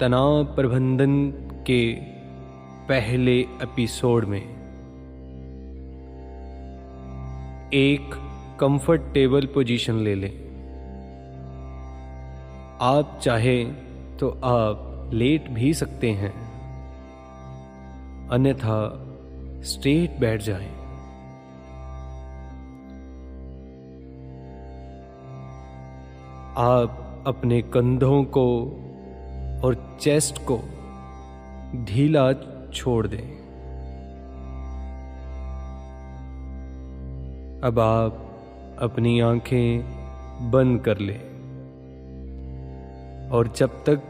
तनाव 0.00 0.44
प्रबंधन 0.44 1.30
के 1.66 1.94
पहले 2.88 3.40
एपिसोड 3.40 4.24
में। 4.24 4.42
एक 7.72 8.10
कंफर्टेबल 8.60 9.46
पोजीशन 9.46 9.94
ले 9.94 10.14
लें। 10.14 10.34
आप 12.80 13.20
चाहे 13.22 13.64
तो 14.20 14.40
आप 14.44 15.10
लेट 15.12 15.50
भी 15.50 15.74
सकते 15.74 16.10
हैं। 16.10 16.34
अन्यथा 18.28 19.06
स्ट्रेट 19.62 20.20
बैठ 20.20 20.42
जाएँ। 20.42 20.85
आप 26.58 27.24
अपने 27.26 27.62
कंधों 27.62 28.24
को 28.24 28.62
और 29.64 29.98
चेस्ट 30.00 30.38
को 30.38 30.60
ढीला 31.84 32.32
छोड़ 32.74 33.06
दें। 33.06 33.36
अब 37.64 37.78
आप 37.78 38.38
अपनी 38.78 39.20
आँखें 39.20 39.80
बंद 40.50 40.80
कर 40.80 40.98
लें 40.98 41.20
और 43.30 43.48
जब 43.48 43.68
तक 43.68 44.02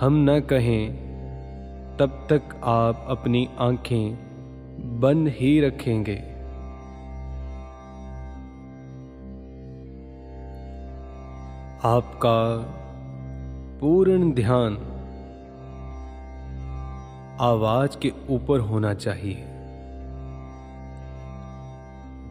हम 0.00 0.30
न 0.30 0.40
कहें, 0.40 0.94
तब 1.96 2.26
तक 2.30 2.42
आप 2.64 3.06
अपनी 3.08 3.48
आँखें 3.58 4.18
बंद 5.00 5.28
ही 5.28 5.60
रखेंगे। 5.60 6.35
आपका 11.84 12.56
पूर्ण 13.80 14.32
ध्यान 14.32 14.74
आवाज़ 17.40 17.98
के 17.98 18.12
ऊपर 18.30 18.60
होना 18.60 18.94
चाहिए। 18.94 19.44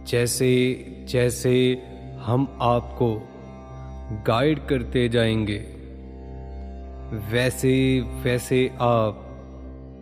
जैसे 0.08 0.76
जैसे 1.10 1.84
हम 2.22 2.58
आपको 2.62 3.22
गाइड 4.28 4.68
करते 4.68 5.10
जाएँगे, 5.10 5.60
वैसे 7.32 8.02
वैसे 8.02 8.72
आप 8.82 9.22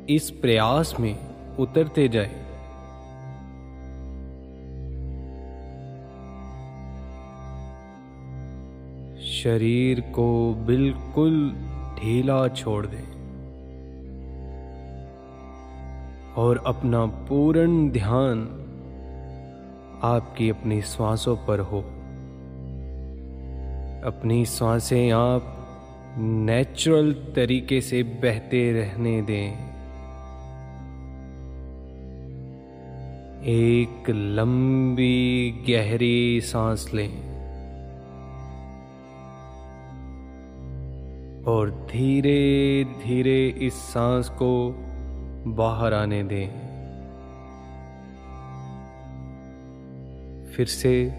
इस 0.10 0.30
प्रयास 0.30 0.96
में 1.00 1.20
उतरते 1.60 2.08
जाएँ। 2.08 2.43
शरीर 9.44 10.02
को 10.02 10.54
बिल्कुल 10.54 11.52
ढीला 12.00 12.48
छोड़ 12.48 12.86
दें 12.86 13.14
और 16.36 16.64
अपना 16.66 17.06
पूर्ण 17.06 17.90
ध्यान 17.90 18.42
आपकी 20.04 20.50
अपनी 20.50 20.82
श्वासों 20.82 21.36
पर 21.36 21.60
हो। 21.60 21.80
अपनी 24.06 24.46
साँसें 24.46 25.12
आप 25.12 25.60
नेचुरल 26.18 27.14
तरीके 27.14 27.82
से 27.82 28.04
बहते 28.04 28.72
रहने 28.72 29.22
दें। 29.22 29.54
एक 33.44 34.10
लंबी 34.10 35.52
गहरी 35.70 36.42
सांस 36.42 36.92
लें। 36.94 37.33
और 41.48 41.88
धीरे 41.92 42.84
धीरे 42.84 43.48
इस 43.48 43.74
सांस 43.74 44.30
को 44.30 44.76
बाहर 45.48 45.94
आने 45.94 46.24
दें। 46.24 46.48
फिर 50.54 50.66
से 50.66 51.12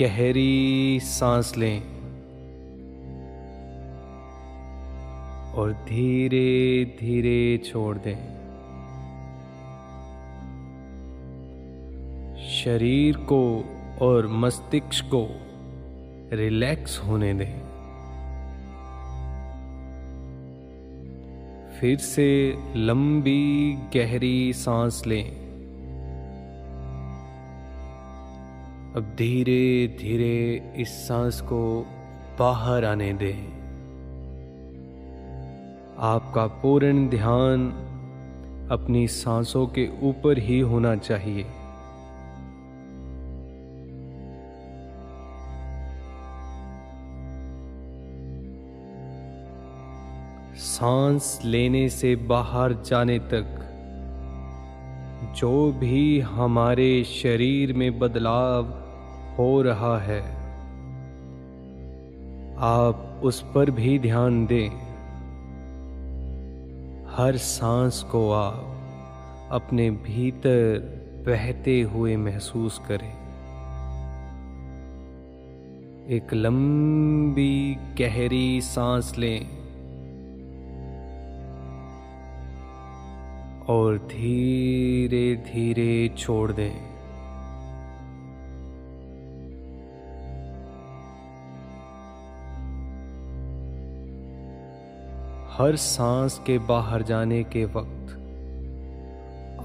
गहरी 0.00 1.00
सांस 1.00 1.56
लें 1.56 1.80
और 5.52 5.72
धीरे 5.72 6.84
धीरे 7.00 7.58
छोड़ 7.58 7.96
दें। 7.96 8.40
शरीर 12.50 13.16
को 13.16 13.64
और 14.00 14.26
मस्तिष्क 14.28 15.04
को 15.14 15.26
रिलैक्स 16.36 16.98
होने 16.98 17.34
दें। 17.34 17.79
फिर 21.80 21.98
से 21.98 22.56
लंबी 22.76 23.78
गहरी 23.94 24.52
सांस 24.52 25.02
लें। 25.06 25.30
अब 28.96 29.14
धीरे 29.18 29.96
धीरे 30.00 30.72
इस 30.76 30.88
सांस 31.08 31.40
को 31.40 31.86
बाहर 32.38 32.84
आने 32.84 33.12
दें। 33.12 33.60
आपका 35.98 36.46
पूर्ण 36.46 37.08
ध्यान 37.08 37.68
अपनी 38.70 39.08
सांसों 39.08 39.66
के 39.66 39.88
ऊपर 40.02 40.38
ही 40.38 40.60
होना 40.60 40.96
चाहिए। 40.96 41.46
सांस 50.80 51.40
लेने 51.44 51.88
से 51.88 52.16
बाहर 52.16 52.72
जाने 52.72 53.18
तक, 53.18 53.46
जो 55.36 55.72
भी 55.72 56.20
हमारे 56.20 57.04
शरीर 57.04 57.72
में 57.72 57.98
बदलाव 57.98 58.64
हो 59.38 59.62
रहा 59.62 59.98
है, 59.98 60.20
आप 62.58 63.20
उस 63.24 63.44
पर 63.54 63.70
भी 63.70 63.98
ध्यान 63.98 64.46
दें। 64.46 64.68
हर 67.16 67.36
सांस 67.36 68.02
को 68.02 68.32
आप 68.32 68.80
अपने 69.50 69.90
भीतर 69.90 70.78
बहते 71.26 71.82
हुए 71.82 72.16
महसूस 72.16 72.80
करें। 72.88 73.12
एक 76.06 76.34
लंबी 76.34 77.78
गहरी 77.98 78.60
सांस 78.60 79.18
लें। 79.18 79.59
और 83.70 83.98
धीरे 83.98 85.36
धीरे 85.36 86.08
छोड़ 86.18 86.52
दें। 86.52 86.90
हर 95.50 95.76
सांस 95.76 96.40
के 96.46 96.58
बाहर 96.58 97.02
जाने 97.02 97.42
के 97.44 97.64
वक्त 97.64 97.96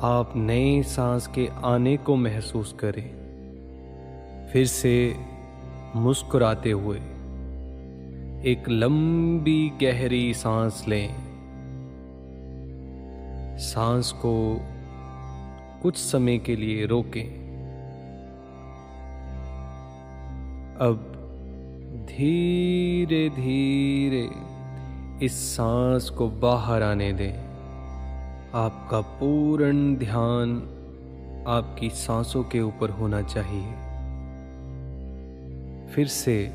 आप 0.03 0.33
नए 0.35 0.83
सांस 0.83 1.27
के 1.27 1.47
आने 1.63 1.97
को 1.97 2.15
महसूस 2.15 2.75
करें। 2.79 3.09
फिर 4.53 4.65
से 4.65 5.15
मुस्कुराते 5.95 6.71
हुए 6.71 6.97
एक 8.51 8.69
लंबी 8.69 9.69
गहरी 9.81 10.33
सांस 10.33 10.85
लें। 10.87 11.24
सांस 13.57 14.11
को 14.11 14.61
कुछ 15.83 15.97
समय 15.97 16.37
के 16.37 16.55
लिए 16.55 16.85
रोकें। 16.85 17.45
अब 20.81 21.11
धीरे 22.09 23.29
धीरे 23.29 24.29
इस 25.25 25.55
सांस 25.55 26.09
को 26.09 26.29
बाहर 26.29 26.83
आने 26.83 27.13
दें। 27.13 27.45
आपका 28.53 29.01
पूर्ण 29.01 29.95
ध्यान 29.95 30.55
आपकी 31.47 31.89
सांसों 31.89 32.43
के 32.43 32.61
ऊपर 32.61 32.89
होना 32.89 33.21
चाहिए। 33.21 33.71
फिर 35.87 36.07
से 36.07 36.53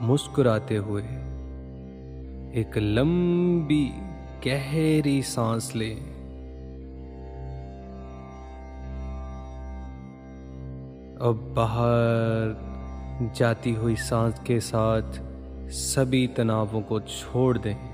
मुस्कुराते 0.00 0.76
हुए 0.76 1.02
एक 2.60 2.70
लंबी 2.76 4.11
गहरी 4.46 5.22
सांस 5.22 5.72
ले। 5.76 5.90
अब 11.20 11.54
बाहर 11.56 12.72
जाती 13.36 13.72
हुई 13.72 13.96
सांस 13.96 14.38
के 14.46 14.60
साथ 14.60 15.20
सभी 15.70 16.26
तनावों 16.26 16.80
को 16.80 17.00
छोड़ 17.00 17.58
दें। 17.58 17.92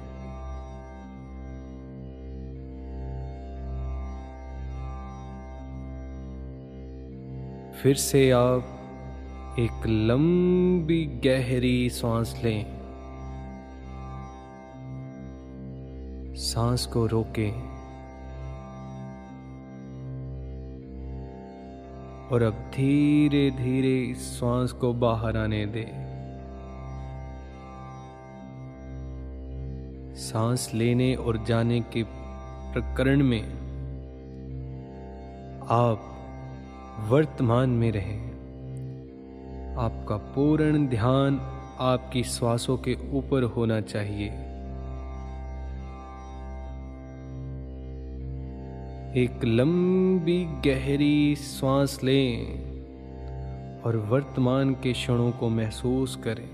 फिर 7.83 7.95
से 7.95 8.31
आप 8.31 8.75
एक 9.59 9.87
लंबी 9.87 11.05
गहरी 11.05 11.91
सांस 11.91 12.41
लें। 12.45 12.78
सांस 16.49 16.87
को 16.87 17.07
रोके 17.07 17.51
और 22.29 22.43
अब 22.43 22.53
धीरे 22.53 23.51
धीरे 23.51 24.03
इस 24.03 24.39
श्वास 24.39 24.73
को 24.73 24.93
बाहर 24.93 25.37
आने 25.37 25.67
दें। 25.67 26.09
सांस 30.15 30.71
लेने 30.75 31.15
और 31.15 31.45
जाने 31.45 31.81
के 31.81 32.03
प्रकरण 32.73 33.23
में 33.23 33.53
आप 35.71 36.15
वर्तमान 37.09 37.71
में 37.71 37.93
रहें। 37.93 38.29
आपका 39.79 40.17
पूर्ण 40.17 40.87
ध्यान 40.87 41.41
आपकी 41.81 42.25
श्वासों 42.25 42.77
के 42.77 42.97
ऊपर 43.13 43.43
होना 43.43 43.81
चाहिए। 43.81 44.48
एक 49.19 49.45
लंबी 49.45 50.45
गहरी 50.45 51.37
सांस 51.37 52.03
लें 52.05 52.43
और 53.83 53.97
वर्तमान 53.97 54.75
के 54.75 54.93
क्षणों 54.93 55.33
को 55.33 55.49
महसूस 55.49 56.17
करें। 56.17 56.49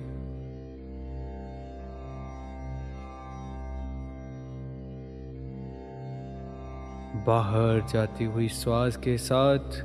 बाहर 7.26 7.86
जाती 7.92 8.24
हुई 8.24 8.48
श्वास 8.48 8.96
के 8.96 9.18
साथ 9.18 9.80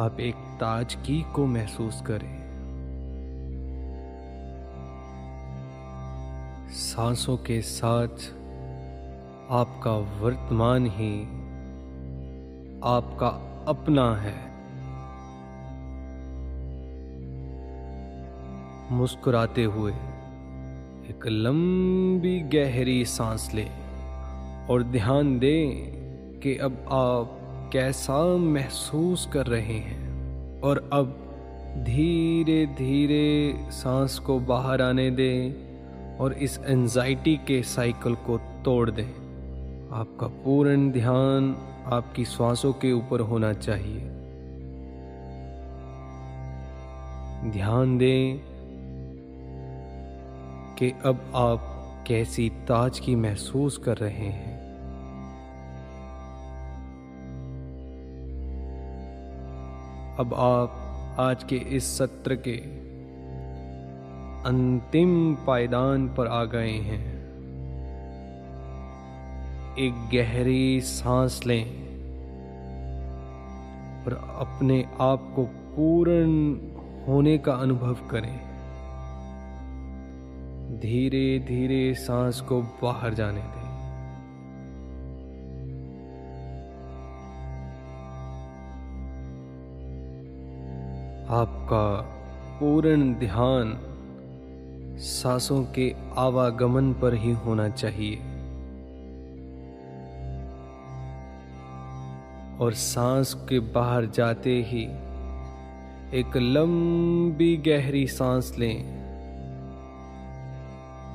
आप 0.00 0.16
एक 0.20 0.34
ताजगी 0.34 1.24
को 1.34 1.46
महसूस 1.46 2.02
करें। 2.06 2.36
सांसों 6.70 7.36
के 7.36 7.62
साथ 7.62 8.32
आपका 9.50 9.96
वर्तमान 10.20 10.86
ही 10.86 11.41
आपका 12.84 13.28
अपना 13.68 14.16
है। 14.16 14.52
मुस्कुराते 18.92 19.64
हुए 19.64 19.92
एक 21.10 21.26
लंबी 21.26 22.40
गहरी 22.40 23.04
सांस 23.04 23.50
लें 23.54 23.70
और 24.66 24.82
ध्यान 24.82 25.38
दें 25.38 25.92
कि 26.40 26.56
अब 26.56 26.72
आप 26.92 27.38
कैसा 27.72 28.36
महसूस 28.36 29.28
कर 29.32 29.46
रहे 29.46 29.78
हैं। 29.78 30.02
और 30.60 30.90
अब 30.92 31.18
धीरे 31.78 32.66
धीरे 32.66 33.54
सांस 33.70 34.18
को 34.18 34.40
बाहर 34.40 34.82
आने 34.82 35.10
दें 35.10 35.54
और 36.18 36.32
इस 36.32 36.60
एंजाइटी 36.66 37.36
के 37.36 37.62
साइकिल 37.62 38.14
को 38.14 38.38
तोड़ 38.38 38.90
दें। 38.90 39.08
आपका 39.92 40.26
पूर्ण 40.26 40.90
ध्यान 40.90 41.56
आपकी 41.86 42.24
श्वासों 42.24 42.72
के 42.72 42.92
ऊपर 42.92 43.20
होना 43.20 43.52
चाहिए। 43.52 44.00
ध्यान 47.50 47.98
दें 47.98 48.40
कि 50.78 50.92
अब 51.04 51.32
आप 51.34 51.78
कैसी 52.06 52.48
ताजगी 52.48 53.14
महसूस 53.14 53.76
कर 53.78 53.96
रहे 53.96 54.28
हैं। 54.28 54.52
अब 60.18 60.34
आप 60.34 60.78
आज 61.20 61.44
के 61.44 61.56
इस 61.56 61.98
सत्र 61.98 62.34
के 62.34 62.56
अंतिम 64.48 65.34
पायदान 65.34 66.08
पर 66.08 66.26
आ 66.26 66.44
गए 66.44 66.70
हैं। 66.70 67.11
एक 69.78 69.94
गहरी 69.94 70.80
सांस 70.80 71.46
लें 71.46 71.64
और 74.04 74.12
अपने 74.38 74.84
आप 75.00 75.32
को 75.36 75.44
पूर्ण 75.44 76.56
होने 77.06 77.38
का 77.38 77.52
अनुभव 77.52 77.96
करें। 78.10 78.40
धीरे 80.80 81.38
धीरे 81.38 81.94
सांस 81.94 82.40
को 82.40 82.62
बाहर 82.62 83.14
जाने 83.14 83.40
दें। 83.40 83.62
आपका 91.28 92.00
पूर्ण 92.60 93.14
ध्यान 93.14 93.78
सांसों 94.98 95.64
के 95.64 95.94
आवागमन 96.16 96.92
पर 96.92 97.14
ही 97.14 97.32
होना 97.32 97.68
चाहिए। 97.68 98.31
और 102.62 102.72
सांस 102.72 103.34
के 103.48 103.60
बाहर 103.60 104.06
जाते 104.06 104.62
ही 104.68 104.82
एक 106.18 106.36
लंबी 106.36 107.56
गहरी 107.56 108.06
सांस 108.06 108.54
लें। 108.58 108.84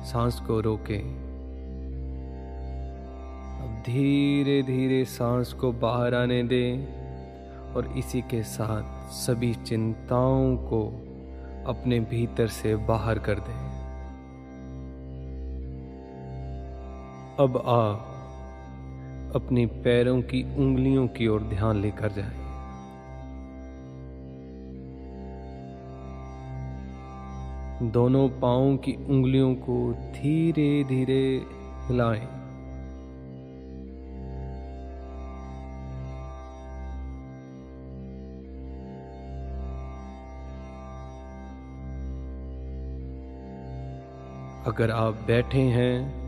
सांस 0.04 0.40
को 0.40 0.60
रोकें। 0.60 1.02
अब 3.60 3.82
धीरे 3.86 4.62
धीरे 4.62 5.04
सांस 5.04 5.52
को 5.52 5.72
बाहर 5.72 6.14
आने 6.14 6.42
दें 6.42 6.86
और 7.74 7.94
इसी 7.96 8.20
के 8.20 8.42
साथ 8.42 9.12
सभी 9.12 9.54
चिंताओं 9.54 10.56
को 10.56 10.84
अपने 11.66 12.00
भीतर 12.00 12.46
से 12.46 12.76
बाहर 12.76 13.18
कर 13.18 13.34
दें। 13.34 13.68
अब 17.38 17.62
आप 17.66 18.14
अपने 19.34 19.66
पैरों 19.66 20.22
की 20.22 20.42
उंगलियों 20.56 21.08
की 21.08 21.26
ओर 21.26 21.40
ध्यान 21.40 21.80
लेकर 21.80 22.12
जाएँ। 22.12 22.48
दोनों 27.92 28.28
पाओं 28.28 28.76
की 28.76 28.92
उंगलियों 28.92 29.54
को 29.54 29.92
धीरे 29.92 30.84
धीरे 30.84 31.42
हिलाएँ 31.88 32.26
अगर 44.66 44.90
आप 44.90 45.14
बैठे 45.26 45.58
हैं 45.58 46.27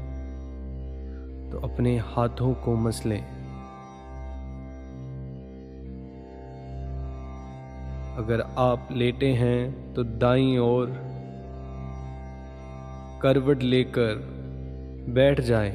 तो 1.51 1.59
अपने 1.59 1.97
हाथों 1.99 2.55
को 2.55 2.77
मसलें। 2.77 3.21
अगर 8.17 8.41
आप 8.59 8.89
लेटे 8.93 9.33
हैं 9.33 9.95
तो 9.95 10.05
दाई 10.05 10.57
ओर 10.57 10.87
करवट 13.23 13.63
लेकर 13.63 14.15
बैठ 15.09 15.41
जाएँ 15.41 15.73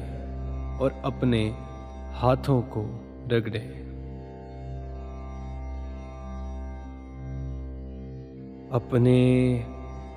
और 0.78 1.02
अपने 1.04 1.54
हाथों 2.12 2.62
को 2.62 2.82
रगड़ें। 3.32 3.86
अपने 8.72 9.18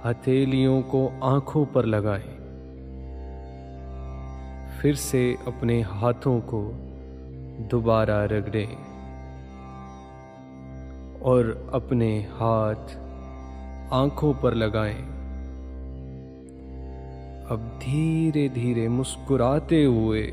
हथेलियों 0.06 0.82
को 0.82 1.08
आँखों 1.24 1.66
पर 1.66 1.86
लगाएँ। 1.86 2.39
फिर 4.82 4.96
से 4.96 5.38
अपने 5.48 5.82
हाथों 5.82 6.40
को 6.40 6.72
दोबारा 7.70 8.26
रगड़ें 8.26 8.76
और 11.22 11.72
अपने 11.74 12.20
हाथ 12.22 12.96
आँखों 13.94 14.34
पर 14.34 14.54
लगाएँ। 14.54 15.02
अब 17.52 17.80
धीरे 17.84 18.50
धीरे 18.50 18.88
मुस्कुराते 18.88 19.84
हुए 19.84 20.24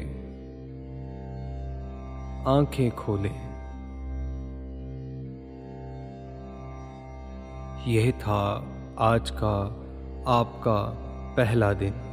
आँखें 2.47 2.91
खोलें। 2.91 3.41
यह 7.87 8.11
था 8.11 8.67
आज 8.99 9.31
का 9.31 9.57
आपका 10.27 10.79
पहला 11.37 11.73
दिन। 11.73 12.06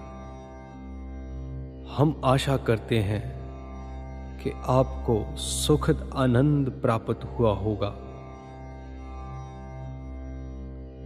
हम 1.97 2.21
आशा 2.25 2.57
करते 2.57 2.99
हैं 2.99 3.23
कि 4.39 4.49
आपको 4.49 5.37
सुखद 5.37 6.11
आनंद 6.15 6.69
प्राप्त 6.69 7.23
हुआ 7.23 7.53
होगा। 7.53 7.95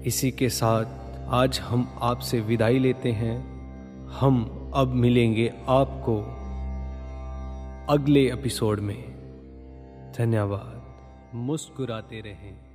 इसी 0.02 0.32
के 0.32 0.50
साथ 0.50 0.86
आज 1.30 1.60
हम 1.60 2.00
आपसे 2.02 2.40
विदाई 2.40 2.80
लेते 2.80 3.12
हैं। 3.12 3.38
हम 4.08 4.72
अब 4.76 4.88
मिलेंगे 4.88 5.54
आपको 5.68 6.22
अगले 7.94 8.34
एपिसोड 8.34 8.80
में। 8.80 9.04
धन्यवाद। 10.18 10.84
मुस्कुराते 11.36 12.20
रहें। 12.20 12.67